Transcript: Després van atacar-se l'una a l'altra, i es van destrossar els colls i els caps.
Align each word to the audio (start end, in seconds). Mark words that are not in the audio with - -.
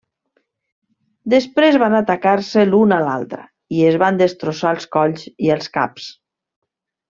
Després 1.33 1.77
van 1.83 1.97
atacar-se 1.97 2.65
l'una 2.71 2.99
a 2.99 3.05
l'altra, 3.09 3.45
i 3.81 3.87
es 3.93 4.01
van 4.07 4.21
destrossar 4.25 4.75
els 4.79 4.91
colls 4.99 5.31
i 5.49 5.57
els 5.59 5.73
caps. 5.81 6.13